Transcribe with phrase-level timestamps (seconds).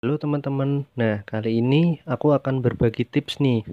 [0.00, 3.68] Halo teman-teman, nah kali ini aku akan berbagi tips nih,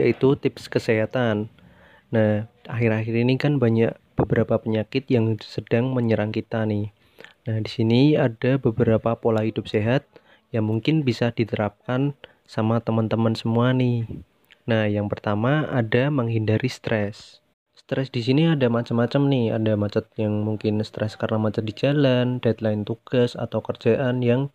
[0.00, 1.52] yaitu tips kesehatan.
[2.08, 6.88] Nah, akhir-akhir ini kan banyak beberapa penyakit yang sedang menyerang kita nih.
[7.44, 10.08] Nah, di sini ada beberapa pola hidup sehat
[10.56, 12.16] yang mungkin bisa diterapkan
[12.48, 14.08] sama teman-teman semua nih.
[14.64, 17.44] Nah, yang pertama ada menghindari stres.
[17.76, 22.40] Stres di sini ada macam-macam nih, ada macet yang mungkin stres karena macet di jalan,
[22.40, 24.48] deadline tugas atau kerjaan yang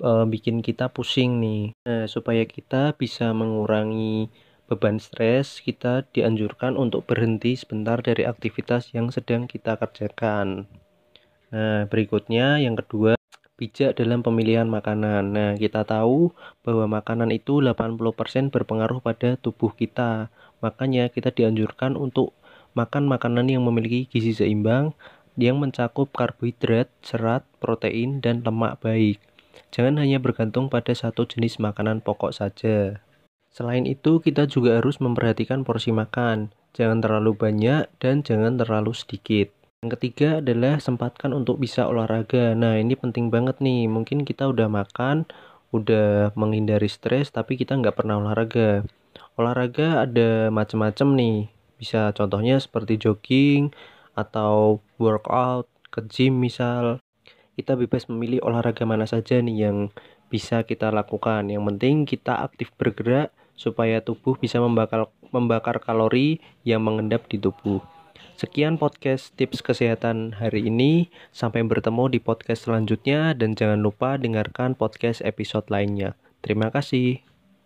[0.00, 1.76] uh, bikin kita pusing nih.
[1.86, 4.32] Nah, supaya kita bisa mengurangi
[4.66, 10.70] beban stres, kita dianjurkan untuk berhenti sebentar dari aktivitas yang sedang kita kerjakan.
[11.50, 13.18] Nah, berikutnya yang kedua,
[13.60, 15.36] bijak dalam pemilihan makanan.
[15.36, 16.32] Nah, kita tahu
[16.64, 20.32] bahwa makanan itu 80% berpengaruh pada tubuh kita.
[20.64, 22.32] Makanya kita dianjurkan untuk
[22.72, 24.96] makan makanan yang memiliki gizi seimbang
[25.36, 29.20] yang mencakup karbohidrat, serat, protein, dan lemak baik.
[29.68, 33.04] Jangan hanya bergantung pada satu jenis makanan pokok saja.
[33.52, 36.56] Selain itu, kita juga harus memperhatikan porsi makan.
[36.72, 39.50] Jangan terlalu banyak dan jangan terlalu sedikit.
[39.80, 42.52] Yang ketiga adalah sempatkan untuk bisa olahraga.
[42.54, 43.88] Nah, ini penting banget nih.
[43.88, 45.24] Mungkin kita udah makan,
[45.74, 48.84] udah menghindari stres, tapi kita nggak pernah olahraga.
[49.40, 51.38] Olahraga ada macam-macam nih.
[51.80, 53.72] Bisa contohnya seperti jogging
[54.12, 57.00] atau workout ke gym misal
[57.60, 59.92] kita bebas memilih olahraga mana saja nih yang
[60.32, 61.44] bisa kita lakukan.
[61.52, 67.84] Yang penting kita aktif bergerak supaya tubuh bisa membakar membakar kalori yang mengendap di tubuh.
[68.40, 71.12] Sekian podcast tips kesehatan hari ini.
[71.28, 76.16] Sampai bertemu di podcast selanjutnya dan jangan lupa dengarkan podcast episode lainnya.
[76.40, 77.20] Terima kasih.